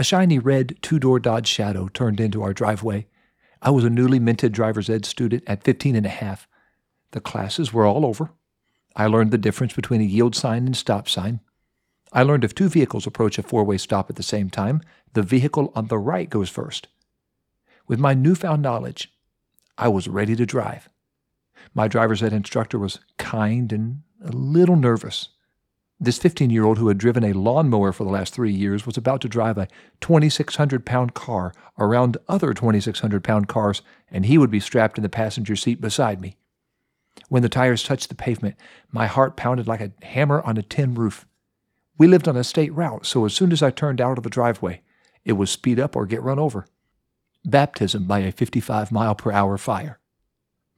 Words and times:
A 0.00 0.02
shiny 0.02 0.38
red 0.38 0.78
two 0.80 0.98
door 0.98 1.20
Dodge 1.20 1.46
Shadow 1.46 1.88
turned 1.88 2.20
into 2.20 2.42
our 2.42 2.54
driveway. 2.54 3.06
I 3.60 3.68
was 3.68 3.84
a 3.84 3.90
newly 3.90 4.18
minted 4.18 4.50
driver's 4.50 4.88
ed 4.88 5.04
student 5.04 5.42
at 5.46 5.62
15 5.62 5.94
and 5.94 6.06
a 6.06 6.08
half. 6.08 6.48
The 7.10 7.20
classes 7.20 7.70
were 7.70 7.84
all 7.84 8.06
over. 8.06 8.30
I 8.96 9.08
learned 9.08 9.30
the 9.30 9.36
difference 9.36 9.74
between 9.74 10.00
a 10.00 10.04
yield 10.04 10.34
sign 10.34 10.64
and 10.64 10.74
stop 10.74 11.06
sign. 11.06 11.40
I 12.14 12.22
learned 12.22 12.44
if 12.44 12.54
two 12.54 12.70
vehicles 12.70 13.06
approach 13.06 13.38
a 13.38 13.42
four 13.42 13.62
way 13.62 13.76
stop 13.76 14.08
at 14.08 14.16
the 14.16 14.22
same 14.22 14.48
time, 14.48 14.80
the 15.12 15.20
vehicle 15.20 15.70
on 15.74 15.88
the 15.88 15.98
right 15.98 16.30
goes 16.30 16.48
first. 16.48 16.88
With 17.86 18.00
my 18.00 18.14
newfound 18.14 18.62
knowledge, 18.62 19.12
I 19.76 19.88
was 19.88 20.08
ready 20.08 20.34
to 20.34 20.46
drive. 20.46 20.88
My 21.74 21.88
driver's 21.88 22.22
ed 22.22 22.32
instructor 22.32 22.78
was 22.78 23.00
kind 23.18 23.70
and 23.70 24.00
a 24.24 24.32
little 24.32 24.76
nervous. 24.76 25.28
This 26.02 26.16
15 26.16 26.48
year 26.48 26.64
old 26.64 26.78
who 26.78 26.88
had 26.88 26.96
driven 26.96 27.24
a 27.24 27.34
lawnmower 27.34 27.92
for 27.92 28.04
the 28.04 28.10
last 28.10 28.32
three 28.32 28.52
years 28.52 28.86
was 28.86 28.96
about 28.96 29.20
to 29.20 29.28
drive 29.28 29.58
a 29.58 29.68
2,600 30.00 30.86
pound 30.86 31.12
car 31.12 31.52
around 31.78 32.16
other 32.26 32.54
2,600 32.54 33.22
pound 33.22 33.48
cars, 33.48 33.82
and 34.10 34.24
he 34.24 34.38
would 34.38 34.50
be 34.50 34.60
strapped 34.60 34.96
in 34.96 35.02
the 35.02 35.10
passenger 35.10 35.54
seat 35.54 35.78
beside 35.78 36.18
me. 36.18 36.36
When 37.28 37.42
the 37.42 37.50
tires 37.50 37.82
touched 37.82 38.08
the 38.08 38.14
pavement, 38.14 38.56
my 38.90 39.06
heart 39.06 39.36
pounded 39.36 39.68
like 39.68 39.82
a 39.82 39.92
hammer 40.02 40.40
on 40.40 40.56
a 40.56 40.62
tin 40.62 40.94
roof. 40.94 41.26
We 41.98 42.08
lived 42.08 42.28
on 42.28 42.36
a 42.36 42.44
state 42.44 42.72
route, 42.72 43.04
so 43.04 43.26
as 43.26 43.34
soon 43.34 43.52
as 43.52 43.62
I 43.62 43.70
turned 43.70 44.00
out 44.00 44.16
of 44.16 44.24
the 44.24 44.30
driveway, 44.30 44.80
it 45.26 45.32
was 45.34 45.50
speed 45.50 45.78
up 45.78 45.94
or 45.94 46.06
get 46.06 46.22
run 46.22 46.38
over. 46.38 46.66
Baptism 47.44 48.06
by 48.06 48.20
a 48.20 48.32
55 48.32 48.90
mile 48.90 49.14
per 49.14 49.32
hour 49.32 49.58
fire. 49.58 50.00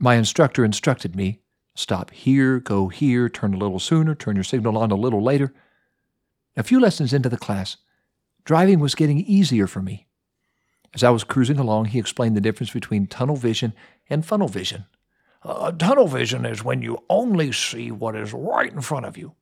My 0.00 0.16
instructor 0.16 0.64
instructed 0.64 1.14
me 1.14 1.41
stop 1.74 2.10
here, 2.10 2.60
go 2.60 2.88
here, 2.88 3.28
turn 3.28 3.54
a 3.54 3.58
little 3.58 3.78
sooner, 3.78 4.14
turn 4.14 4.36
your 4.36 4.44
signal 4.44 4.78
on 4.78 4.90
a 4.90 4.96
little 4.96 5.22
later. 5.22 5.52
A 6.56 6.62
few 6.62 6.80
lessons 6.80 7.12
into 7.12 7.28
the 7.28 7.36
class, 7.36 7.76
driving 8.44 8.78
was 8.78 8.94
getting 8.94 9.20
easier 9.20 9.66
for 9.66 9.80
me. 9.80 10.06
As 10.94 11.02
I 11.02 11.10
was 11.10 11.24
cruising 11.24 11.58
along, 11.58 11.86
he 11.86 11.98
explained 11.98 12.36
the 12.36 12.40
difference 12.40 12.72
between 12.72 13.06
tunnel 13.06 13.36
vision 13.36 13.72
and 14.10 14.26
funnel 14.26 14.48
vision. 14.48 14.84
Uh, 15.42 15.72
tunnel 15.72 16.06
vision 16.06 16.44
is 16.44 16.62
when 16.62 16.82
you 16.82 17.02
only 17.08 17.50
see 17.50 17.90
what 17.90 18.14
is 18.14 18.32
right 18.32 18.72
in 18.72 18.80
front 18.80 19.06
of 19.06 19.16
you. 19.16 19.34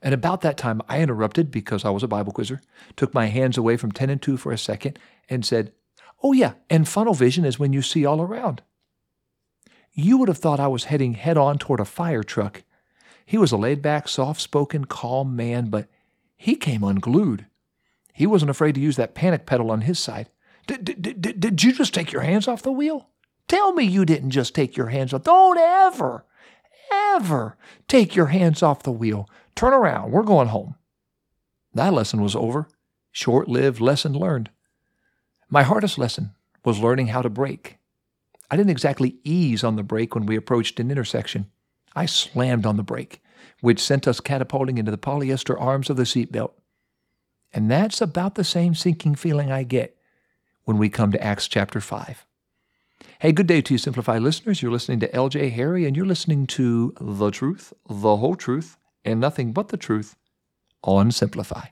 And 0.00 0.14
about 0.14 0.42
that 0.42 0.56
time, 0.56 0.80
I 0.88 1.00
interrupted 1.00 1.50
because 1.50 1.84
I 1.84 1.90
was 1.90 2.02
a 2.02 2.08
Bible 2.08 2.32
quizzer, 2.32 2.60
took 2.96 3.12
my 3.12 3.26
hands 3.26 3.58
away 3.58 3.76
from 3.76 3.92
10 3.92 4.10
and 4.10 4.22
2 4.22 4.36
for 4.36 4.52
a 4.52 4.58
second, 4.58 4.98
and 5.28 5.44
said, 5.44 5.72
Oh, 6.22 6.32
yeah, 6.32 6.54
and 6.70 6.88
funnel 6.88 7.14
vision 7.14 7.44
is 7.44 7.58
when 7.58 7.72
you 7.72 7.82
see 7.82 8.04
all 8.04 8.20
around. 8.20 8.62
You 10.00 10.16
would 10.18 10.28
have 10.28 10.38
thought 10.38 10.60
I 10.60 10.68
was 10.68 10.84
heading 10.84 11.14
head 11.14 11.36
on 11.36 11.58
toward 11.58 11.80
a 11.80 11.84
fire 11.84 12.22
truck. 12.22 12.62
He 13.26 13.36
was 13.36 13.50
a 13.50 13.56
laid 13.56 13.82
back, 13.82 14.06
soft 14.06 14.40
spoken, 14.40 14.84
calm 14.84 15.34
man, 15.34 15.70
but 15.70 15.88
he 16.36 16.54
came 16.54 16.84
unglued. 16.84 17.46
He 18.14 18.24
wasn't 18.24 18.52
afraid 18.52 18.76
to 18.76 18.80
use 18.80 18.94
that 18.94 19.16
panic 19.16 19.44
pedal 19.44 19.72
on 19.72 19.80
his 19.80 19.98
side. 19.98 20.28
Did 20.68 21.40
did 21.40 21.64
you 21.64 21.72
just 21.72 21.92
take 21.92 22.12
your 22.12 22.22
hands 22.22 22.46
off 22.46 22.62
the 22.62 22.70
wheel? 22.70 23.08
Tell 23.48 23.72
me 23.72 23.82
you 23.82 24.04
didn't 24.04 24.30
just 24.30 24.54
take 24.54 24.76
your 24.76 24.86
hands 24.86 25.12
off. 25.12 25.24
Don't 25.24 25.58
ever, 25.58 26.24
ever 26.92 27.56
take 27.88 28.14
your 28.14 28.26
hands 28.26 28.62
off 28.62 28.84
the 28.84 28.92
wheel. 28.92 29.28
Turn 29.56 29.72
around. 29.72 30.12
We're 30.12 30.22
going 30.22 30.48
home. 30.48 30.76
That 31.74 31.92
lesson 31.92 32.22
was 32.22 32.36
over. 32.36 32.68
Short 33.10 33.48
lived 33.48 33.80
lesson 33.80 34.12
learned. 34.12 34.50
My 35.50 35.64
hardest 35.64 35.98
lesson 35.98 36.36
was 36.64 36.78
learning 36.78 37.08
how 37.08 37.22
to 37.22 37.28
brake. 37.28 37.77
I 38.50 38.56
didn't 38.56 38.70
exactly 38.70 39.18
ease 39.24 39.62
on 39.62 39.76
the 39.76 39.82
brake 39.82 40.14
when 40.14 40.26
we 40.26 40.36
approached 40.36 40.80
an 40.80 40.90
intersection. 40.90 41.50
I 41.94 42.06
slammed 42.06 42.64
on 42.64 42.76
the 42.76 42.82
brake, 42.82 43.22
which 43.60 43.80
sent 43.80 44.08
us 44.08 44.20
catapulting 44.20 44.78
into 44.78 44.90
the 44.90 44.98
polyester 44.98 45.60
arms 45.60 45.90
of 45.90 45.96
the 45.96 46.04
seatbelt. 46.04 46.52
And 47.52 47.70
that's 47.70 48.00
about 48.00 48.34
the 48.34 48.44
same 48.44 48.74
sinking 48.74 49.16
feeling 49.16 49.50
I 49.50 49.62
get 49.62 49.96
when 50.64 50.78
we 50.78 50.88
come 50.88 51.12
to 51.12 51.22
Acts 51.22 51.48
chapter 51.48 51.80
5. 51.80 52.26
Hey, 53.20 53.32
good 53.32 53.46
day 53.46 53.60
to 53.62 53.74
you, 53.74 53.78
Simplify 53.78 54.18
listeners. 54.18 54.62
You're 54.62 54.72
listening 54.72 55.00
to 55.00 55.08
LJ 55.08 55.52
Harry, 55.52 55.86
and 55.86 55.96
you're 55.96 56.06
listening 56.06 56.46
to 56.48 56.94
The 57.00 57.30
Truth, 57.30 57.72
the 57.88 58.16
whole 58.16 58.36
truth, 58.36 58.76
and 59.04 59.18
nothing 59.18 59.52
but 59.52 59.68
the 59.68 59.76
truth 59.76 60.16
on 60.84 61.10
Simplify. 61.10 61.68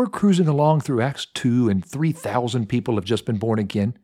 We're 0.00 0.06
cruising 0.06 0.48
along 0.48 0.80
through 0.80 1.02
Acts 1.02 1.26
2, 1.26 1.68
and 1.68 1.84
3,000 1.84 2.70
people 2.70 2.94
have 2.94 3.04
just 3.04 3.26
been 3.26 3.36
born 3.36 3.58
again. 3.58 3.98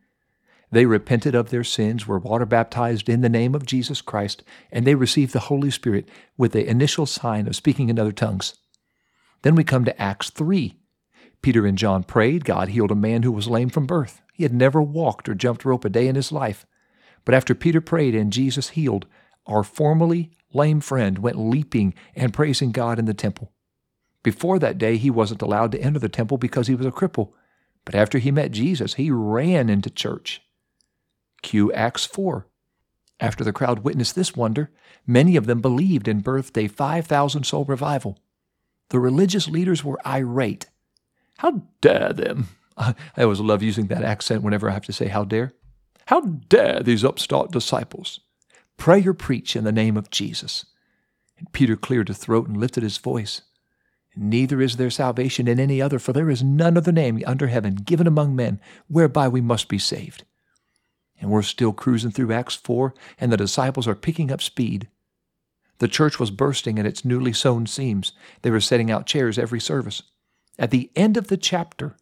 They 0.71 0.85
repented 0.85 1.33
of 1.33 1.49
their 1.49 1.63
sins, 1.63 2.05
were 2.05 2.19
water 2.19 2.45
baptized 2.45 3.09
in 3.09 3.21
the 3.21 3.29
name 3.29 3.55
of 3.55 3.65
Jesus 3.65 3.99
Christ, 3.99 4.43
and 4.71 4.85
they 4.85 4.93
received 4.93 5.33
the 5.33 5.39
Holy 5.49 5.71
Spirit 5.71 6.07
with 6.37 6.51
the 6.51 6.69
initial 6.69 7.07
sign 7.07 7.47
of 7.47 7.55
speaking 7.55 7.89
in 7.89 7.97
other 7.97 8.11
tongues. 8.11 8.53
Then 9.41 9.55
we 9.55 9.63
come 9.63 9.85
to 9.85 9.99
Acts 9.99 10.29
3. 10.29 10.77
Peter 11.41 11.65
and 11.65 11.79
John 11.79 12.03
prayed. 12.03 12.45
God 12.45 12.67
healed 12.67 12.91
a 12.91 12.95
man 12.95 13.23
who 13.23 13.31
was 13.31 13.47
lame 13.47 13.69
from 13.69 13.87
birth. 13.87 14.21
He 14.35 14.43
had 14.43 14.53
never 14.53 14.83
walked 14.83 15.27
or 15.27 15.33
jumped 15.33 15.65
rope 15.65 15.83
a 15.83 15.89
day 15.89 16.07
in 16.07 16.13
his 16.13 16.31
life. 16.31 16.67
But 17.25 17.33
after 17.33 17.55
Peter 17.55 17.81
prayed 17.81 18.13
and 18.13 18.31
Jesus 18.31 18.69
healed, 18.69 19.07
our 19.47 19.63
formerly 19.63 20.29
lame 20.53 20.79
friend 20.79 21.17
went 21.17 21.39
leaping 21.39 21.95
and 22.15 22.35
praising 22.35 22.71
God 22.71 22.99
in 22.99 23.05
the 23.05 23.15
temple. 23.15 23.51
Before 24.27 24.59
that 24.59 24.77
day, 24.77 24.97
he 24.97 25.09
wasn't 25.09 25.41
allowed 25.41 25.71
to 25.71 25.79
enter 25.79 25.99
the 25.99 26.09
temple 26.09 26.37
because 26.37 26.67
he 26.67 26.75
was 26.75 26.85
a 26.85 26.91
cripple. 26.91 27.31
But 27.85 27.95
after 27.95 28.17
he 28.17 28.29
met 28.29 28.51
Jesus, 28.51 28.95
he 28.95 29.09
ran 29.09 29.69
into 29.69 29.89
church. 29.89 30.41
Q 31.41 31.71
Acts 31.71 32.05
4. 32.05 32.45
After 33.21 33.45
the 33.45 33.53
crowd 33.53 33.85
witnessed 33.85 34.15
this 34.15 34.35
wonder, 34.35 34.69
many 35.05 35.37
of 35.37 35.45
them 35.45 35.61
believed 35.61 36.09
and 36.09 36.25
birthed 36.25 36.61
a 36.61 36.67
5,000 36.67 37.45
soul 37.45 37.63
revival. 37.63 38.19
The 38.89 38.99
religious 38.99 39.47
leaders 39.47 39.85
were 39.85 40.05
irate. 40.05 40.65
How 41.37 41.63
dare 41.79 42.11
them! 42.11 42.49
I 42.77 42.95
always 43.17 43.39
love 43.39 43.63
using 43.63 43.87
that 43.87 44.03
accent 44.03 44.43
whenever 44.43 44.69
I 44.69 44.73
have 44.73 44.87
to 44.87 44.91
say 44.91 45.07
how 45.07 45.23
dare. 45.23 45.53
How 46.07 46.19
dare 46.19 46.83
these 46.83 47.05
upstart 47.05 47.51
disciples 47.51 48.19
pray 48.75 49.07
or 49.07 49.13
preach 49.13 49.55
in 49.55 49.63
the 49.63 49.71
name 49.71 49.95
of 49.95 50.11
Jesus? 50.11 50.65
And 51.37 51.49
Peter 51.53 51.77
cleared 51.77 52.09
his 52.09 52.17
throat 52.17 52.49
and 52.49 52.57
lifted 52.57 52.83
his 52.83 52.97
voice. 52.97 53.43
Neither 54.19 54.61
is 54.61 54.77
there 54.77 54.89
salvation 54.89 55.47
in 55.47 55.59
any 55.59 55.79
other, 55.79 55.99
for 55.99 56.11
there 56.11 56.29
is 56.29 56.41
none 56.41 56.75
other 56.75 56.91
name 56.91 57.21
under 57.27 57.47
heaven 57.47 57.75
given 57.75 58.07
among 58.07 58.35
men 58.35 58.59
whereby 58.87 59.27
we 59.27 59.41
must 59.41 59.67
be 59.67 59.77
saved. 59.77 60.23
And 61.21 61.29
we're 61.29 61.43
still 61.43 61.71
cruising 61.71 62.11
through 62.11 62.33
Acts 62.33 62.55
4, 62.55 62.95
and 63.19 63.31
the 63.31 63.37
disciples 63.37 63.87
are 63.87 63.95
picking 63.95 64.31
up 64.31 64.41
speed. 64.41 64.87
The 65.77 65.87
church 65.87 66.19
was 66.19 66.31
bursting 66.31 66.79
at 66.79 66.85
its 66.85 67.05
newly 67.05 67.31
sewn 67.31 67.67
seams. 67.67 68.11
They 68.41 68.49
were 68.49 68.59
setting 68.59 68.89
out 68.89 69.05
chairs 69.05 69.37
every 69.37 69.59
service. 69.59 70.01
At 70.57 70.71
the 70.71 70.89
end 70.95 71.17
of 71.17 71.27
the 71.27 71.37
chapter, 71.37 71.95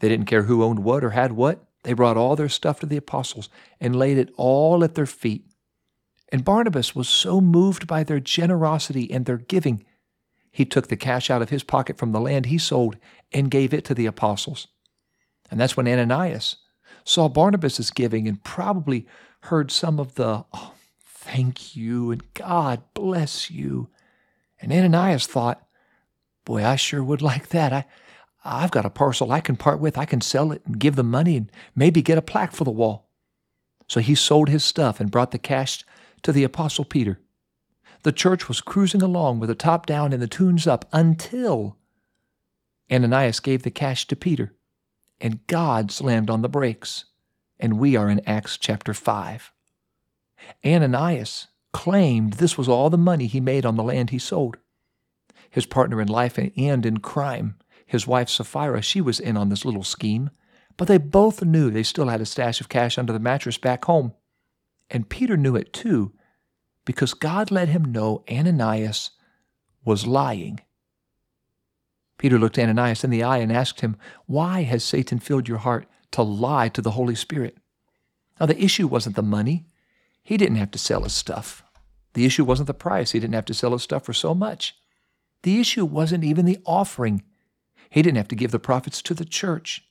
they 0.00 0.10
didn't 0.10 0.26
care 0.26 0.42
who 0.42 0.62
owned 0.62 0.80
what 0.80 1.02
or 1.02 1.10
had 1.10 1.32
what. 1.32 1.64
They 1.84 1.94
brought 1.94 2.18
all 2.18 2.36
their 2.36 2.50
stuff 2.50 2.80
to 2.80 2.86
the 2.86 2.98
apostles 2.98 3.48
and 3.80 3.96
laid 3.96 4.18
it 4.18 4.30
all 4.36 4.84
at 4.84 4.94
their 4.94 5.06
feet. 5.06 5.46
And 6.30 6.44
Barnabas 6.44 6.94
was 6.94 7.08
so 7.08 7.40
moved 7.40 7.86
by 7.86 8.04
their 8.04 8.20
generosity 8.20 9.10
and 9.10 9.24
their 9.24 9.38
giving 9.38 9.84
he 10.54 10.64
took 10.64 10.86
the 10.86 10.96
cash 10.96 11.30
out 11.30 11.42
of 11.42 11.50
his 11.50 11.64
pocket 11.64 11.98
from 11.98 12.12
the 12.12 12.20
land 12.20 12.46
he 12.46 12.58
sold 12.58 12.96
and 13.32 13.50
gave 13.50 13.74
it 13.74 13.84
to 13.84 13.92
the 13.92 14.06
apostles. 14.06 14.68
And 15.50 15.58
that's 15.58 15.76
when 15.76 15.88
Ananias 15.88 16.58
saw 17.04 17.28
Barnabas' 17.28 17.90
giving 17.90 18.28
and 18.28 18.42
probably 18.44 19.04
heard 19.40 19.72
some 19.72 19.98
of 19.98 20.14
the, 20.14 20.44
oh, 20.54 20.74
thank 21.04 21.74
you 21.74 22.12
and 22.12 22.22
God 22.34 22.82
bless 22.94 23.50
you. 23.50 23.88
And 24.60 24.72
Ananias 24.72 25.26
thought, 25.26 25.66
boy, 26.44 26.64
I 26.64 26.76
sure 26.76 27.02
would 27.02 27.20
like 27.20 27.48
that. 27.48 27.72
I, 27.72 27.84
I've 28.44 28.70
got 28.70 28.86
a 28.86 28.90
parcel 28.90 29.32
I 29.32 29.40
can 29.40 29.56
part 29.56 29.80
with. 29.80 29.98
I 29.98 30.04
can 30.04 30.20
sell 30.20 30.52
it 30.52 30.62
and 30.64 30.78
give 30.78 30.94
the 30.94 31.02
money 31.02 31.36
and 31.36 31.50
maybe 31.74 32.00
get 32.00 32.16
a 32.16 32.22
plaque 32.22 32.52
for 32.52 32.62
the 32.62 32.70
wall. 32.70 33.08
So 33.88 33.98
he 33.98 34.14
sold 34.14 34.48
his 34.48 34.62
stuff 34.62 35.00
and 35.00 35.10
brought 35.10 35.32
the 35.32 35.38
cash 35.38 35.84
to 36.22 36.30
the 36.30 36.44
Apostle 36.44 36.84
Peter. 36.84 37.18
The 38.04 38.12
church 38.12 38.48
was 38.48 38.60
cruising 38.60 39.00
along 39.00 39.40
with 39.40 39.48
the 39.48 39.54
top 39.54 39.86
down 39.86 40.12
and 40.12 40.20
the 40.20 40.28
tunes 40.28 40.66
up 40.66 40.84
until 40.92 41.78
Ananias 42.92 43.40
gave 43.40 43.62
the 43.62 43.70
cash 43.70 44.06
to 44.06 44.14
Peter, 44.14 44.54
and 45.22 45.46
God 45.46 45.90
slammed 45.90 46.28
on 46.28 46.42
the 46.42 46.48
brakes. 46.48 47.06
And 47.58 47.78
we 47.78 47.96
are 47.96 48.10
in 48.10 48.20
Acts 48.26 48.58
chapter 48.58 48.92
5. 48.92 49.52
Ananias 50.64 51.46
claimed 51.72 52.34
this 52.34 52.58
was 52.58 52.68
all 52.68 52.90
the 52.90 52.98
money 52.98 53.26
he 53.26 53.40
made 53.40 53.64
on 53.64 53.76
the 53.76 53.82
land 53.82 54.10
he 54.10 54.18
sold. 54.18 54.58
His 55.50 55.64
partner 55.64 55.98
in 55.98 56.08
life 56.08 56.36
and 56.36 56.84
in 56.84 56.98
crime, 56.98 57.56
his 57.86 58.06
wife 58.06 58.28
Sapphira, 58.28 58.82
she 58.82 59.00
was 59.00 59.18
in 59.18 59.38
on 59.38 59.48
this 59.48 59.64
little 59.64 59.82
scheme, 59.82 60.28
but 60.76 60.88
they 60.88 60.98
both 60.98 61.42
knew 61.42 61.70
they 61.70 61.82
still 61.82 62.08
had 62.08 62.20
a 62.20 62.26
stash 62.26 62.60
of 62.60 62.68
cash 62.68 62.98
under 62.98 63.14
the 63.14 63.18
mattress 63.18 63.56
back 63.56 63.86
home. 63.86 64.12
And 64.90 65.08
Peter 65.08 65.38
knew 65.38 65.56
it 65.56 65.72
too, 65.72 66.12
because 66.84 67.14
God 67.14 67.50
let 67.50 67.68
him 67.68 67.84
know 67.84 68.24
Ananias 68.30 69.10
was 69.84 70.06
lying. 70.06 70.60
Peter 72.18 72.38
looked 72.38 72.58
Ananias 72.58 73.04
in 73.04 73.10
the 73.10 73.22
eye 73.22 73.38
and 73.38 73.52
asked 73.52 73.80
him, 73.80 73.96
Why 74.26 74.62
has 74.62 74.84
Satan 74.84 75.18
filled 75.18 75.48
your 75.48 75.58
heart 75.58 75.86
to 76.12 76.22
lie 76.22 76.68
to 76.70 76.80
the 76.80 76.92
Holy 76.92 77.14
Spirit? 77.14 77.56
Now, 78.38 78.46
the 78.46 78.62
issue 78.62 78.86
wasn't 78.86 79.16
the 79.16 79.22
money. 79.22 79.66
He 80.22 80.36
didn't 80.36 80.56
have 80.56 80.70
to 80.72 80.78
sell 80.78 81.02
his 81.02 81.12
stuff. 81.12 81.62
The 82.14 82.24
issue 82.24 82.44
wasn't 82.44 82.68
the 82.68 82.74
price. 82.74 83.12
He 83.12 83.20
didn't 83.20 83.34
have 83.34 83.44
to 83.46 83.54
sell 83.54 83.72
his 83.72 83.82
stuff 83.82 84.04
for 84.04 84.12
so 84.12 84.34
much. 84.34 84.76
The 85.42 85.60
issue 85.60 85.84
wasn't 85.84 86.24
even 86.24 86.46
the 86.46 86.58
offering. 86.64 87.22
He 87.90 88.02
didn't 88.02 88.16
have 88.16 88.28
to 88.28 88.36
give 88.36 88.50
the 88.50 88.58
profits 88.58 89.02
to 89.02 89.14
the 89.14 89.24
church. 89.24 89.84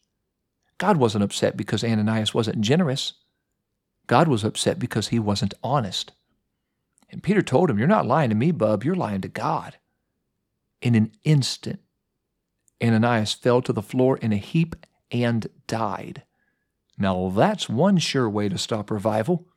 God 0.77 0.97
wasn't 0.97 1.23
upset 1.23 1.55
because 1.55 1.83
Ananias 1.83 2.33
wasn't 2.33 2.61
generous. 2.61 3.13
God 4.07 4.27
was 4.27 4.43
upset 4.43 4.79
because 4.79 5.09
he 5.09 5.19
wasn't 5.19 5.53
honest. 5.63 6.11
And 7.13 7.21
Peter 7.21 7.43
told 7.43 7.69
him, 7.69 7.77
You're 7.77 7.87
not 7.87 8.07
lying 8.07 8.29
to 8.29 8.35
me, 8.35 8.51
bub, 8.51 8.83
you're 8.83 8.95
lying 8.95 9.21
to 9.21 9.27
God. 9.27 9.77
In 10.81 10.95
an 10.95 11.11
instant, 11.23 11.79
Ananias 12.83 13.33
fell 13.33 13.61
to 13.61 13.71
the 13.71 13.83
floor 13.83 14.17
in 14.17 14.33
a 14.33 14.37
heap 14.37 14.75
and 15.11 15.47
died. 15.67 16.23
Now, 16.97 17.29
that's 17.29 17.69
one 17.69 17.99
sure 17.99 18.27
way 18.27 18.49
to 18.49 18.57
stop 18.57 18.89
revival. 18.89 19.47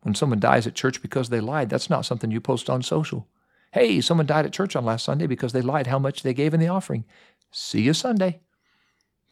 When 0.00 0.14
someone 0.14 0.40
dies 0.40 0.66
at 0.66 0.74
church 0.74 1.02
because 1.02 1.28
they 1.28 1.38
lied, 1.38 1.68
that's 1.68 1.90
not 1.90 2.06
something 2.06 2.30
you 2.30 2.40
post 2.40 2.70
on 2.70 2.82
social. 2.82 3.28
Hey, 3.72 4.00
someone 4.00 4.26
died 4.26 4.46
at 4.46 4.52
church 4.52 4.74
on 4.74 4.84
last 4.84 5.04
Sunday 5.04 5.26
because 5.26 5.52
they 5.52 5.60
lied 5.60 5.86
how 5.86 5.98
much 5.98 6.22
they 6.22 6.34
gave 6.34 6.54
in 6.54 6.60
the 6.60 6.68
offering. 6.68 7.04
See 7.50 7.82
you 7.82 7.92
Sunday. 7.92 8.40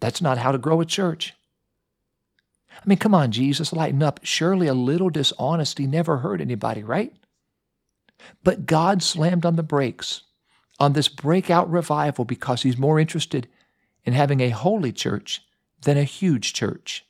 That's 0.01 0.21
not 0.21 0.39
how 0.39 0.53
to 0.53 0.59
grow 0.59 0.83
a 0.83 0.87
church. 0.87 1.35
I 2.71 2.83
mean, 2.85 2.99
come 2.99 3.15
on, 3.15 3.33
Jesus, 3.33 3.73
lighten 3.73 4.03
up. 4.03 4.21
Surely 4.23 4.67
a 4.67 4.75
little 4.75 5.11
dishonesty 5.11 5.87
never 5.87 6.19
hurt 6.19 6.43
anybody, 6.43 6.85
right? 6.85 7.15
But 8.43 8.67
God 8.67 9.03
slammed 9.03 9.45
on 9.45 9.57
the 9.57 9.63
brakes 9.63 10.23
on 10.79 10.95
this 10.95 11.09
breakout 11.09 11.71
revival 11.71 12.25
because 12.25 12.63
He's 12.63 12.79
more 12.79 12.99
interested 12.99 13.49
in 14.05 14.15
having 14.15 14.41
a 14.41 14.51
holy 14.51 14.93
church 14.93 15.43
than 15.83 15.97
a 15.97 16.05
huge 16.05 16.53
church. 16.53 17.07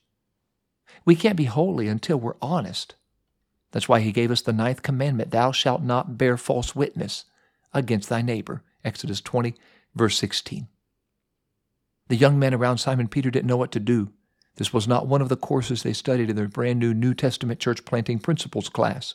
We 1.05 1.17
can't 1.17 1.37
be 1.37 1.45
holy 1.45 1.89
until 1.89 2.19
we're 2.19 2.35
honest. 2.43 2.95
That's 3.73 3.89
why 3.89 4.01
He 4.01 4.13
gave 4.13 4.31
us 4.31 4.43
the 4.43 4.53
ninth 4.53 4.83
commandment 4.83 5.31
Thou 5.31 5.53
shalt 5.53 5.83
not 5.83 6.19
bear 6.19 6.37
false 6.37 6.75
witness 6.75 7.25
against 7.73 8.09
thy 8.09 8.23
neighbor. 8.23 8.63
Exodus 8.85 9.21
20, 9.21 9.55
verse 9.95 10.19
16. 10.19 10.67
The 12.09 12.17
young 12.17 12.39
men 12.39 12.55
around 12.55 12.79
Simon 12.79 13.07
Peter 13.07 13.31
didn't 13.31 13.47
know 13.47 13.57
what 13.57 13.71
to 13.73 13.81
do. 13.81 14.11
This 14.57 14.73
was 14.73 14.89
not 14.89 15.07
one 15.07 15.23
of 15.23 15.29
the 15.29 15.37
courses 15.37 15.83
they 15.83 15.93
studied 15.93 16.29
in 16.29 16.37
their 16.37 16.49
brand 16.49 16.81
new 16.81 16.93
New 16.93 17.15
Testament 17.15 17.61
church 17.61 17.85
planting 17.85 18.19
principles 18.19 18.69
class. 18.69 19.15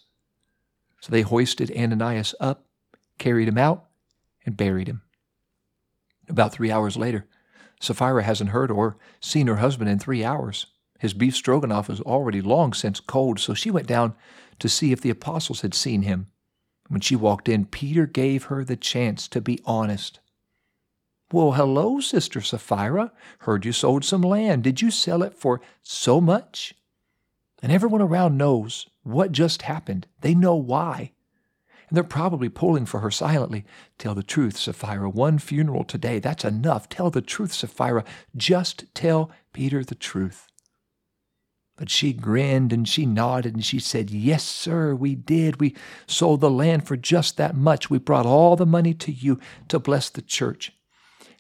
So 1.06 1.12
they 1.12 1.22
hoisted 1.22 1.72
Ananias 1.78 2.34
up, 2.40 2.66
carried 3.20 3.48
him 3.48 3.60
out, 3.60 3.86
and 4.44 4.58
buried 4.58 4.88
him. 4.88 5.04
About 6.28 6.52
three 6.52 6.72
hours 6.72 6.98
later, 6.98 7.28
Sapphira 7.80 8.24
hasn't 8.24 8.50
heard 8.50 8.72
or 8.72 8.98
seen 9.20 9.46
her 9.46 9.58
husband 9.58 9.88
in 9.88 10.00
three 10.00 10.24
hours. 10.24 10.66
His 10.98 11.14
beef 11.14 11.36
stroganoff 11.36 11.90
was 11.90 12.02
already 12.02 12.42
long 12.42 12.74
since 12.74 13.00
cold, 13.00 13.40
so 13.40 13.54
she 13.54 13.70
went 13.70 13.86
down 13.86 14.16
to 14.58 14.68
see 14.68 14.92
if 14.92 15.00
the 15.00 15.12
apostles 15.12 15.62
had 15.62 15.76
seen 15.76 16.02
him. 16.02 16.26
When 16.88 17.02
she 17.02 17.16
walked 17.16 17.48
in, 17.48 17.66
Peter 17.66 18.08
gave 18.08 18.46
her 18.46 18.64
the 18.64 18.76
chance 18.76 19.28
to 19.28 19.42
be 19.42 19.60
honest. 19.64 20.22
Well, 21.32 21.52
hello, 21.52 22.00
Sister 22.00 22.42
Sapphira. 22.42 23.12
Heard 23.42 23.64
you 23.64 23.74
sold 23.74 24.06
some 24.06 24.24
land. 24.24 24.64
Did 24.64 24.82
you 24.82 24.90
sell 24.90 25.22
it 25.22 25.36
for 25.36 25.62
so 25.84 26.20
much? 26.20 26.74
And 27.66 27.74
everyone 27.74 28.04
around 28.04 28.38
knows 28.38 28.86
what 29.02 29.32
just 29.32 29.64
happened. 29.64 30.06
They 30.22 30.36
know 30.36 30.54
why. 30.54 31.14
And 31.90 31.98
they're 31.98 32.04
probably 32.04 32.48
pulling 32.48 32.86
for 32.86 33.00
her 33.00 33.10
silently. 33.10 33.66
Tell 33.98 34.14
the 34.14 34.22
truth, 34.22 34.56
Sapphira. 34.56 35.10
One 35.10 35.40
funeral 35.40 35.84
today. 35.84 36.20
That's 36.20 36.46
enough. 36.46 36.88
Tell 36.90 37.10
the 37.10 37.24
truth, 37.24 37.54
Sapphira. 37.54 38.04
Just 38.38 38.94
tell 38.94 39.32
Peter 39.52 39.84
the 39.84 39.96
truth. 39.96 40.46
But 41.76 41.90
she 41.90 42.14
grinned 42.14 42.72
and 42.72 42.88
she 42.88 43.08
nodded 43.08 43.56
and 43.56 43.66
she 43.66 43.80
said, 43.80 44.12
Yes, 44.12 44.44
sir, 44.44 44.94
we 44.94 45.16
did. 45.16 45.60
We 45.60 45.76
sold 46.06 46.42
the 46.42 46.52
land 46.52 46.86
for 46.86 46.96
just 46.96 47.36
that 47.38 47.56
much. 47.56 47.90
We 47.90 47.98
brought 47.98 48.28
all 48.28 48.56
the 48.56 48.68
money 48.68 48.94
to 48.94 49.12
you 49.12 49.40
to 49.70 49.80
bless 49.80 50.12
the 50.12 50.22
church. 50.22 50.72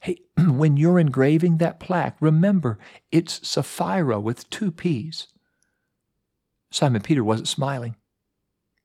Hey, 0.02 0.18
when 0.40 0.76
you're 0.76 0.98
engraving 0.98 1.58
that 1.58 1.80
plaque, 1.80 2.18
remember 2.20 2.80
it's 3.12 3.48
Sapphira 3.48 4.20
with 4.20 4.50
two 4.50 4.72
P's. 4.72 5.28
Simon 6.76 7.02
Peter 7.02 7.24
wasn't 7.24 7.48
smiling. 7.48 7.96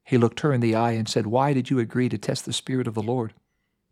He 0.05 0.17
looked 0.17 0.39
her 0.41 0.53
in 0.53 0.61
the 0.61 0.77
eye 0.77 0.93
and 0.93 1.09
said, 1.09 1.27
Why 1.27 1.53
did 1.53 1.71
you 1.71 1.81
agree 1.81 2.09
to 2.09 2.19
test 2.19 2.45
the 2.45 2.53
Spirit 2.53 2.87
of 2.87 2.95
the 2.95 3.03
Lord? 3.03 3.35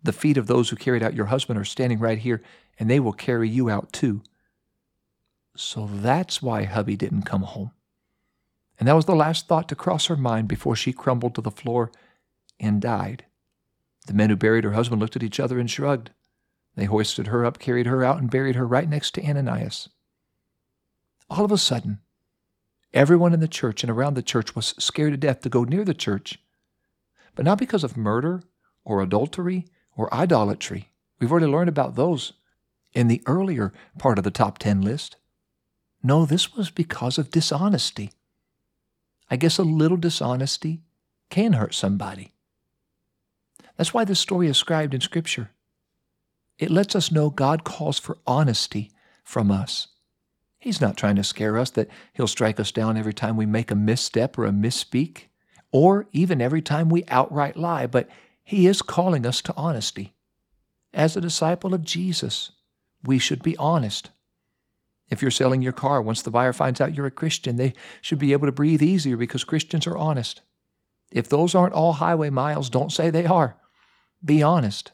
The 0.04 0.12
feet 0.12 0.36
of 0.36 0.46
those 0.46 0.70
who 0.70 0.76
carried 0.76 1.02
out 1.02 1.16
your 1.16 1.26
husband 1.26 1.58
are 1.58 1.64
standing 1.64 1.98
right 1.98 2.18
here, 2.18 2.40
and 2.78 2.88
they 2.88 3.00
will 3.00 3.12
carry 3.12 3.48
you 3.48 3.68
out 3.68 3.92
too. 3.92 4.22
So 5.56 5.90
that's 5.92 6.40
why 6.40 6.62
hubby 6.62 6.94
didn't 6.94 7.22
come 7.22 7.42
home. 7.42 7.72
And 8.78 8.86
that 8.86 8.94
was 8.94 9.06
the 9.06 9.16
last 9.16 9.48
thought 9.48 9.68
to 9.70 9.74
cross 9.74 10.06
her 10.06 10.16
mind 10.16 10.46
before 10.46 10.76
she 10.76 10.92
crumbled 10.92 11.34
to 11.34 11.40
the 11.40 11.50
floor 11.50 11.90
and 12.60 12.80
died. 12.80 13.24
The 14.06 14.14
men 14.14 14.30
who 14.30 14.36
buried 14.36 14.62
her 14.62 14.74
husband 14.74 15.00
looked 15.00 15.16
at 15.16 15.24
each 15.24 15.40
other 15.40 15.58
and 15.58 15.68
shrugged. 15.68 16.10
They 16.76 16.84
hoisted 16.84 17.26
her 17.26 17.44
up, 17.44 17.58
carried 17.58 17.86
her 17.86 18.04
out, 18.04 18.18
and 18.18 18.30
buried 18.30 18.54
her 18.54 18.64
right 18.64 18.88
next 18.88 19.14
to 19.14 19.24
Ananias. 19.24 19.88
All 21.28 21.44
of 21.44 21.50
a 21.50 21.58
sudden, 21.58 21.98
everyone 22.92 23.34
in 23.34 23.40
the 23.40 23.48
church 23.48 23.82
and 23.82 23.90
around 23.90 24.14
the 24.14 24.22
church 24.22 24.54
was 24.54 24.74
scared 24.78 25.12
to 25.12 25.16
death 25.16 25.40
to 25.42 25.48
go 25.48 25.64
near 25.64 25.84
the 25.84 25.94
church, 25.94 26.38
but 27.34 27.44
not 27.44 27.58
because 27.58 27.84
of 27.84 27.96
murder 27.96 28.42
or 28.84 29.02
adultery 29.02 29.66
or 29.96 30.12
idolatry. 30.12 30.88
We've 31.20 31.30
already 31.30 31.46
learned 31.46 31.68
about 31.68 31.96
those 31.96 32.32
in 32.92 33.08
the 33.08 33.22
earlier 33.26 33.72
part 33.98 34.18
of 34.18 34.24
the 34.24 34.30
top 34.30 34.58
10 34.58 34.82
list. 34.82 35.16
No, 36.02 36.24
this 36.24 36.54
was 36.54 36.70
because 36.70 37.18
of 37.18 37.30
dishonesty. 37.30 38.12
I 39.30 39.36
guess 39.36 39.58
a 39.58 39.62
little 39.62 39.96
dishonesty 39.96 40.82
can 41.28 41.54
hurt 41.54 41.74
somebody. 41.74 42.32
That's 43.76 43.92
why 43.92 44.04
this 44.04 44.20
story 44.20 44.48
is 44.48 44.56
scribed 44.56 44.94
in 44.94 45.00
Scripture. 45.00 45.50
It 46.58 46.70
lets 46.70 46.96
us 46.96 47.12
know 47.12 47.30
God 47.30 47.62
calls 47.64 47.98
for 47.98 48.18
honesty 48.26 48.90
from 49.22 49.50
us. 49.50 49.88
He's 50.58 50.80
not 50.80 50.96
trying 50.96 51.16
to 51.16 51.24
scare 51.24 51.56
us 51.56 51.70
that 51.70 51.88
He'll 52.12 52.26
strike 52.26 52.58
us 52.58 52.72
down 52.72 52.96
every 52.96 53.14
time 53.14 53.36
we 53.36 53.46
make 53.46 53.70
a 53.70 53.76
misstep 53.76 54.36
or 54.38 54.44
a 54.44 54.50
misspeak, 54.50 55.24
or 55.70 56.08
even 56.12 56.40
every 56.40 56.62
time 56.62 56.88
we 56.88 57.04
outright 57.08 57.56
lie, 57.56 57.86
but 57.86 58.08
He 58.42 58.66
is 58.66 58.82
calling 58.82 59.24
us 59.24 59.40
to 59.42 59.54
honesty. 59.56 60.14
As 60.92 61.16
a 61.16 61.20
disciple 61.20 61.74
of 61.74 61.84
Jesus, 61.84 62.52
we 63.04 63.18
should 63.18 63.42
be 63.42 63.56
honest. 63.56 64.10
If 65.10 65.22
you're 65.22 65.30
selling 65.30 65.62
your 65.62 65.72
car, 65.72 66.02
once 66.02 66.22
the 66.22 66.30
buyer 66.30 66.52
finds 66.52 66.80
out 66.80 66.94
you're 66.94 67.06
a 67.06 67.10
Christian, 67.10 67.56
they 67.56 67.72
should 68.00 68.18
be 68.18 68.32
able 68.32 68.46
to 68.46 68.52
breathe 68.52 68.82
easier 68.82 69.16
because 69.16 69.44
Christians 69.44 69.86
are 69.86 69.96
honest. 69.96 70.42
If 71.10 71.28
those 71.28 71.54
aren't 71.54 71.72
all 71.72 71.94
highway 71.94 72.30
miles, 72.30 72.68
don't 72.68 72.92
say 72.92 73.08
they 73.08 73.24
are. 73.24 73.56
Be 74.22 74.42
honest. 74.42 74.92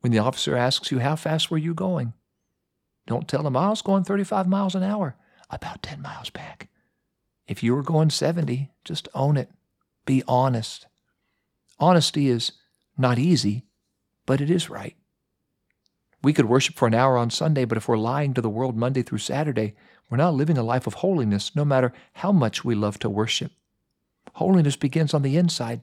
When 0.00 0.12
the 0.12 0.18
officer 0.18 0.56
asks 0.56 0.90
you, 0.90 1.00
How 1.00 1.16
fast 1.16 1.50
were 1.50 1.58
you 1.58 1.74
going? 1.74 2.12
Don't 3.10 3.26
tell 3.26 3.44
him, 3.44 3.56
oh, 3.56 3.60
I 3.60 3.68
was 3.70 3.82
going 3.82 4.04
35 4.04 4.46
miles 4.46 4.76
an 4.76 4.84
hour, 4.84 5.16
about 5.50 5.82
10 5.82 6.00
miles 6.00 6.30
back. 6.30 6.68
If 7.48 7.60
you 7.60 7.74
were 7.74 7.82
going 7.82 8.08
70, 8.08 8.70
just 8.84 9.08
own 9.14 9.36
it. 9.36 9.50
Be 10.06 10.22
honest. 10.28 10.86
Honesty 11.80 12.28
is 12.28 12.52
not 12.96 13.18
easy, 13.18 13.64
but 14.26 14.40
it 14.40 14.48
is 14.48 14.70
right. 14.70 14.94
We 16.22 16.32
could 16.32 16.44
worship 16.44 16.76
for 16.76 16.86
an 16.86 16.94
hour 16.94 17.18
on 17.18 17.30
Sunday, 17.30 17.64
but 17.64 17.76
if 17.76 17.88
we're 17.88 17.98
lying 17.98 18.32
to 18.34 18.40
the 18.40 18.48
world 18.48 18.76
Monday 18.76 19.02
through 19.02 19.18
Saturday, 19.18 19.74
we're 20.08 20.16
not 20.16 20.34
living 20.34 20.56
a 20.56 20.62
life 20.62 20.86
of 20.86 20.94
holiness, 20.94 21.56
no 21.56 21.64
matter 21.64 21.92
how 22.12 22.30
much 22.30 22.64
we 22.64 22.76
love 22.76 23.00
to 23.00 23.10
worship. 23.10 23.50
Holiness 24.34 24.76
begins 24.76 25.14
on 25.14 25.22
the 25.22 25.36
inside, 25.36 25.80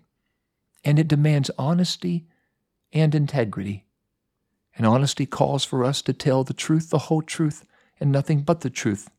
and 0.86 0.98
it 0.98 1.10
demands 1.10 1.52
honesty 1.58 2.26
and 2.94 3.14
integrity. 3.14 3.84
And 4.78 4.86
honesty 4.86 5.26
calls 5.26 5.66
for 5.66 5.84
us 5.84 6.04
to 6.04 6.14
tell 6.14 6.44
the 6.44 6.54
truth, 6.54 6.92
the 6.92 7.00
whole 7.00 7.24
truth, 7.24 7.66
and 8.00 8.12
nothing 8.12 8.44
but 8.44 8.62
the 8.62 8.70
truth, 8.70 9.10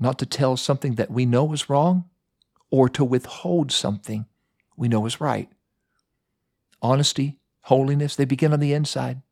not 0.00 0.18
to 0.18 0.26
tell 0.26 0.56
something 0.56 0.96
that 0.96 1.10
we 1.10 1.24
know 1.24 1.52
is 1.52 1.70
wrong 1.70 2.10
or 2.70 2.88
to 2.88 3.04
withhold 3.04 3.70
something 3.70 4.26
we 4.76 4.88
know 4.88 5.06
is 5.06 5.20
right. 5.20 5.48
Honesty, 6.82 7.38
holiness, 7.62 8.16
they 8.16 8.24
begin 8.24 8.52
on 8.52 8.58
the 8.58 8.72
inside. 8.72 9.22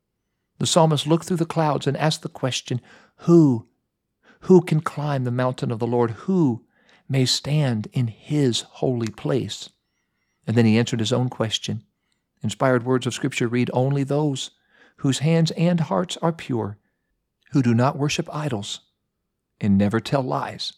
The 0.59 0.65
psalmist 0.65 1.05
looked 1.05 1.25
through 1.25 1.37
the 1.37 1.45
clouds 1.45 1.85
and 1.85 1.97
asked 1.97 2.21
the 2.21 2.29
question 2.29 2.79
Who? 3.17 3.67
Who 4.41 4.61
can 4.61 4.79
climb 4.79 5.25
the 5.25 5.31
mountain 5.31 5.69
of 5.69 5.79
the 5.79 5.87
Lord? 5.87 6.11
Who 6.11 6.65
may 7.09 7.25
stand 7.25 7.89
in 7.91 8.07
his 8.07 8.61
holy 8.61 9.09
place? 9.09 9.69
And 10.47 10.55
then 10.55 10.65
he 10.65 10.77
answered 10.77 11.01
his 11.01 11.13
own 11.13 11.29
question. 11.29 11.83
Inspired 12.41 12.85
words 12.85 13.05
of 13.05 13.13
Scripture 13.13 13.49
read 13.49 13.69
Only 13.73 14.03
those 14.03 14.51
whose 14.97 15.19
hands 15.19 15.51
and 15.51 15.79
hearts 15.81 16.17
are 16.21 16.31
pure, 16.31 16.77
who 17.51 17.61
do 17.61 17.73
not 17.73 17.97
worship 17.97 18.27
idols 18.33 18.81
and 19.59 19.77
never 19.77 19.99
tell 19.99 20.21
lies. 20.21 20.73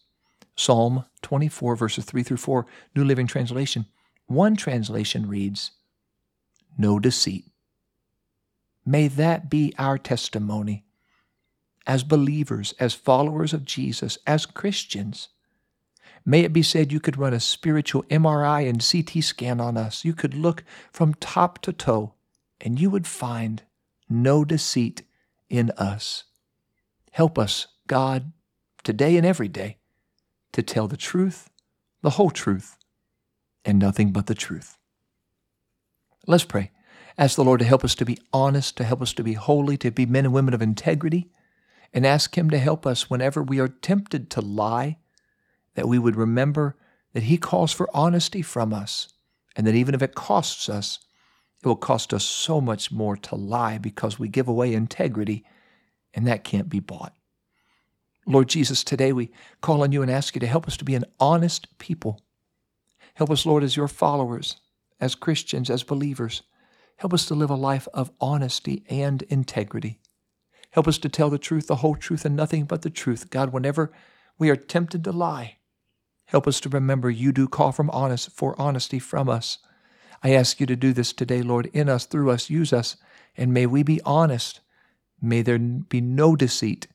Psalm 0.55 1.05
24, 1.21 1.75
verses 1.75 2.05
3 2.05 2.23
through 2.23 2.37
4, 2.37 2.65
New 2.95 3.03
Living 3.03 3.27
Translation. 3.27 3.85
One 4.27 4.55
translation 4.55 5.27
reads, 5.27 5.71
No 6.77 6.99
deceit. 6.99 7.45
May 8.85 9.07
that 9.07 9.49
be 9.49 9.73
our 9.77 9.97
testimony 9.97 10.85
as 11.87 12.03
believers, 12.03 12.73
as 12.79 12.93
followers 12.93 13.53
of 13.53 13.65
Jesus, 13.65 14.17
as 14.25 14.45
Christians. 14.45 15.29
May 16.25 16.41
it 16.41 16.53
be 16.53 16.63
said 16.63 16.91
you 16.91 16.99
could 16.99 17.17
run 17.17 17.33
a 17.33 17.39
spiritual 17.39 18.03
MRI 18.03 18.67
and 18.67 18.83
CT 18.83 19.23
scan 19.23 19.61
on 19.61 19.77
us. 19.77 20.03
You 20.03 20.13
could 20.13 20.33
look 20.33 20.63
from 20.91 21.13
top 21.15 21.59
to 21.61 21.73
toe, 21.73 22.13
and 22.59 22.79
you 22.79 22.89
would 22.89 23.05
find 23.05 23.61
no 24.09 24.45
deceit 24.45 25.03
in 25.49 25.71
us. 25.71 26.25
Help 27.11 27.39
us, 27.39 27.67
God, 27.87 28.31
today 28.83 29.17
and 29.17 29.25
every 29.25 29.47
day, 29.47 29.77
to 30.51 30.61
tell 30.61 30.87
the 30.87 30.97
truth, 30.97 31.49
the 32.01 32.11
whole 32.11 32.31
truth, 32.31 32.77
and 33.63 33.79
nothing 33.79 34.11
but 34.11 34.27
the 34.27 34.35
truth. 34.35 34.77
Let's 36.27 36.43
pray. 36.43 36.71
Ask 37.17 37.35
the 37.35 37.43
Lord 37.43 37.59
to 37.59 37.65
help 37.65 37.83
us 37.83 37.95
to 37.95 38.05
be 38.05 38.19
honest, 38.33 38.75
to 38.77 38.83
help 38.83 39.01
us 39.01 39.13
to 39.13 39.23
be 39.23 39.33
holy, 39.33 39.77
to 39.77 39.91
be 39.91 40.05
men 40.05 40.25
and 40.25 40.33
women 40.33 40.53
of 40.53 40.61
integrity, 40.61 41.29
and 41.93 42.05
ask 42.05 42.37
Him 42.37 42.49
to 42.49 42.59
help 42.59 42.85
us 42.85 43.09
whenever 43.09 43.41
we 43.41 43.59
are 43.59 43.69
tempted 43.69 44.29
to 44.31 44.41
lie, 44.41 44.97
that 45.75 45.87
we 45.87 45.97
would 45.97 46.15
remember 46.15 46.75
that 47.13 47.23
He 47.23 47.37
calls 47.37 47.71
for 47.71 47.89
honesty 47.93 48.41
from 48.41 48.73
us, 48.73 49.07
and 49.55 49.65
that 49.65 49.75
even 49.75 49.95
if 49.95 50.01
it 50.01 50.15
costs 50.15 50.67
us, 50.67 50.99
it 51.65 51.67
will 51.67 51.75
cost 51.75 52.13
us 52.13 52.23
so 52.23 52.61
much 52.61 52.91
more 52.91 53.17
to 53.17 53.35
lie 53.35 53.79
because 53.79 54.19
we 54.19 54.27
give 54.27 54.47
away 54.47 54.71
integrity, 54.71 55.43
and 56.13 56.27
that 56.27 56.43
can't 56.43 56.69
be 56.69 56.79
bought. 56.79 57.15
Lord 58.27 58.49
Jesus, 58.49 58.83
today 58.83 59.11
we 59.11 59.31
call 59.61 59.81
on 59.81 59.91
you 59.91 60.03
and 60.03 60.11
ask 60.11 60.35
you 60.35 60.39
to 60.41 60.47
help 60.47 60.67
us 60.67 60.77
to 60.77 60.85
be 60.85 60.93
an 60.93 61.05
honest 61.19 61.75
people. 61.79 62.21
Help 63.15 63.31
us, 63.31 63.47
Lord, 63.47 63.63
as 63.63 63.75
your 63.75 63.87
followers, 63.87 64.57
as 64.99 65.15
Christians, 65.15 65.71
as 65.71 65.81
believers. 65.81 66.43
Help 66.97 67.13
us 67.13 67.25
to 67.25 67.33
live 67.35 67.49
a 67.49 67.55
life 67.55 67.87
of 67.95 68.11
honesty 68.21 68.83
and 68.87 69.23
integrity. 69.23 69.99
Help 70.69 70.87
us 70.87 70.99
to 70.99 71.09
tell 71.09 71.31
the 71.31 71.39
truth, 71.39 71.65
the 71.65 71.77
whole 71.77 71.95
truth, 71.95 72.25
and 72.25 72.35
nothing 72.35 72.65
but 72.65 72.83
the 72.83 72.89
truth. 72.91 73.31
God, 73.31 73.51
whenever 73.51 73.91
we 74.37 74.51
are 74.51 74.55
tempted 74.55 75.03
to 75.03 75.11
lie, 75.11 75.57
help 76.25 76.45
us 76.45 76.59
to 76.59 76.69
remember 76.69 77.09
you 77.09 77.31
do 77.31 77.47
call 77.47 77.71
from 77.71 77.89
honest 77.89 78.29
for 78.31 78.59
honesty 78.61 78.99
from 78.99 79.29
us. 79.29 79.57
I 80.23 80.33
ask 80.33 80.59
you 80.59 80.65
to 80.65 80.75
do 80.75 80.93
this 80.93 81.13
today, 81.13 81.41
Lord, 81.41 81.67
in 81.67 81.89
us, 81.89 82.05
through 82.05 82.31
us, 82.31 82.49
use 82.49 82.73
us, 82.73 82.95
and 83.37 83.53
may 83.53 83.65
we 83.65 83.83
be 83.83 84.01
honest. 84.05 84.61
May 85.21 85.41
there 85.41 85.59
be 85.59 86.01
no 86.01 86.35
deceit 86.35 86.87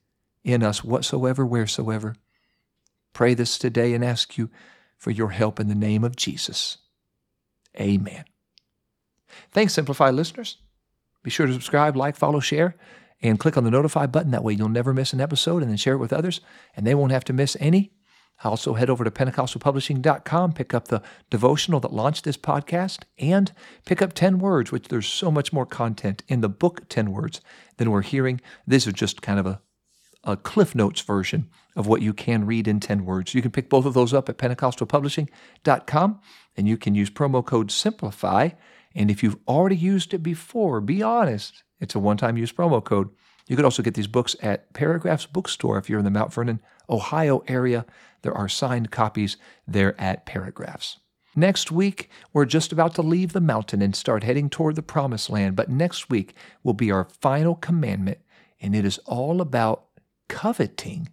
in 0.45 0.63
us 0.63 0.85
whatsoever, 0.85 1.45
wheresoever. 1.45 2.17
Pray 3.13 3.35
this 3.35 3.59
today 3.59 3.95
and 3.95 4.05
ask 4.05 4.39
you 4.39 4.51
for 4.97 5.11
your 5.11 5.31
help 5.31 5.59
in 5.59 5.69
the 5.69 5.75
name 5.75 6.05
of 6.05 6.17
Jesus. 6.17 6.79
Amen. 7.79 8.25
Thanks, 9.53 9.75
Simplify 9.75 10.11
listeners. 10.11 10.59
Be 11.23 11.31
sure 11.31 11.47
to 11.47 11.53
subscribe, 11.53 11.97
like, 11.97 12.17
follow, 12.17 12.41
share, 12.41 12.77
and 13.23 13.39
click 13.39 13.57
on 13.57 13.65
the 13.65 13.71
notify 13.71 14.07
button. 14.07 14.31
That 14.31 14.45
way 14.45 14.55
you'll 14.55 14.69
never 14.69 14.95
miss 14.95 15.13
an 15.13 15.21
episode 15.21 15.63
and 15.63 15.71
then 15.71 15.77
share 15.77 15.95
it 15.95 15.99
with 15.99 16.13
others, 16.13 16.41
and 16.75 16.87
they 16.87 16.95
won't 16.95 17.13
have 17.13 17.25
to 17.25 17.33
miss 17.33 17.57
any. 17.61 17.93
Also, 18.43 18.75
head 18.75 18.89
over 18.89 19.05
to 19.05 19.11
PentecostalPublishing.com, 19.11 20.53
pick 20.53 20.73
up 20.73 20.89
the 20.89 21.03
devotional 21.29 21.81
that 21.81 21.93
launched 21.93 22.25
this 22.25 22.37
podcast, 22.37 23.03
and 23.19 23.53
pick 23.85 24.01
up 24.01 24.13
10 24.13 24.39
Words, 24.39 24.73
which 24.73 24.89
there's 24.89 25.07
so 25.07 25.31
much 25.31 25.53
more 25.53 25.67
content 25.67 26.23
in 26.29 26.41
the 26.41 26.49
book 26.49 26.89
10 26.89 27.13
Words 27.13 27.41
than 27.77 27.91
we're 27.91 28.03
hearing. 28.03 28.41
This 28.67 28.87
is 28.87 28.95
just 28.95 29.23
kind 29.23 29.39
of 29.39 29.47
a, 29.47 29.61
a 30.25 30.37
Cliff 30.37 30.75
Notes 30.75 31.03
version 31.03 31.51
of 31.77 31.87
what 31.87 32.03
you 32.03 32.13
can 32.13 32.47
read 32.47 32.67
in 32.67 32.81
10 32.81 33.05
Words. 33.05 33.35
You 33.35 33.43
can 33.43 33.51
pick 33.51 33.69
both 33.69 33.85
of 33.85 33.95
those 33.95 34.15
up 34.15 34.29
at 34.29 34.39
PentecostalPublishing.com, 34.39 36.21
and 36.57 36.69
you 36.69 36.77
can 36.77 36.95
use 36.95 37.11
promo 37.11 37.45
code 37.45 37.69
SIMPLIFY 37.69 38.55
and 38.95 39.11
if 39.11 39.23
you've 39.23 39.39
already 39.47 39.77
used 39.77 40.15
it 40.15 40.23
before, 40.23 40.81
be 40.81 41.03
honest. 41.03 41.63
It's 41.79 41.95
a 41.95 41.99
one 41.99 42.17
time 42.17 42.37
use 42.37 42.53
promo 42.53 42.83
code. 42.83 43.11
You 43.51 43.57
could 43.57 43.65
also 43.65 43.83
get 43.83 43.95
these 43.95 44.07
books 44.07 44.37
at 44.41 44.73
Paragraphs 44.75 45.27
Bookstore 45.27 45.77
if 45.77 45.91
you're 45.91 45.99
in 45.99 46.05
the 46.05 46.11
Mount 46.13 46.33
Vernon, 46.33 46.61
Ohio 46.89 47.43
area. 47.49 47.85
There 48.23 48.33
are 48.33 48.49
signed 48.49 48.93
copies 48.93 49.37
there 49.67 50.01
at 50.01 50.25
Paragraphs. 50.25 51.01
Next 51.35 51.73
week, 51.73 52.09
we're 52.33 52.45
just 52.45 52.71
about 52.71 52.95
to 52.95 53.03
leave 53.03 53.33
the 53.33 53.41
mountain 53.41 53.83
and 53.83 53.97
start 53.97 54.23
heading 54.23 54.51
toward 54.51 54.77
the 54.77 54.83
promised 54.83 55.31
land. 55.31 55.57
But 55.57 55.69
next 55.69 56.09
week 56.09 56.33
will 56.63 56.75
be 56.75 56.93
our 56.93 57.09
final 57.21 57.57
commandment, 57.57 58.19
and 58.61 58.73
it 58.77 58.85
is 58.85 58.99
all 58.99 59.41
about 59.41 59.87
coveting. 60.29 61.09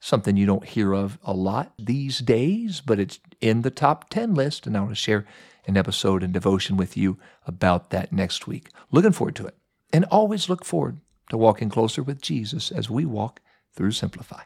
Something 0.00 0.38
you 0.38 0.46
don't 0.46 0.64
hear 0.64 0.94
of 0.94 1.18
a 1.22 1.34
lot 1.34 1.74
these 1.78 2.20
days, 2.20 2.80
but 2.80 3.00
it's 3.00 3.20
in 3.42 3.60
the 3.60 3.70
top 3.70 4.08
10 4.08 4.32
list, 4.32 4.66
and 4.66 4.78
I 4.78 4.80
want 4.80 4.92
to 4.92 4.96
share 4.96 5.26
an 5.66 5.76
episode 5.76 6.22
and 6.22 6.32
devotion 6.32 6.78
with 6.78 6.96
you 6.96 7.18
about 7.46 7.90
that 7.90 8.14
next 8.14 8.46
week. 8.46 8.70
Looking 8.90 9.12
forward 9.12 9.36
to 9.36 9.46
it. 9.46 9.58
And 9.92 10.06
always 10.06 10.48
look 10.48 10.64
forward 10.64 10.98
to 11.32 11.38
walking 11.38 11.70
closer 11.70 12.02
with 12.02 12.20
Jesus 12.20 12.70
as 12.70 12.90
we 12.90 13.06
walk 13.06 13.40
through 13.72 13.90
Simplify. 13.90 14.42